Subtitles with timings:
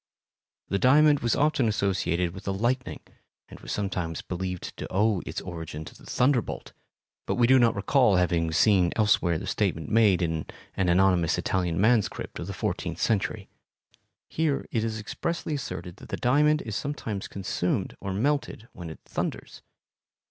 [0.69, 3.01] The diamond was often associated with the lightning
[3.49, 6.73] and was sometimes believed to owe its origin to the thunderbolt,
[7.27, 11.79] but we do not recall having seen elsewhere the statement made in an anonymous Italian
[11.79, 13.47] manuscript of the fourteenth century.
[14.27, 19.01] Here it is expressly asserted that the diamond is sometimes consumed or melted when it
[19.05, 19.61] thunders.